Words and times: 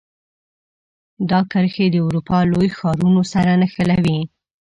دا 1.29 1.39
کرښې 1.51 1.85
د 1.91 1.95
اروپا 2.07 2.37
لوی 2.51 2.69
ښارونو 2.77 3.21
سره 3.33 3.51
نښلوي. 3.61 4.09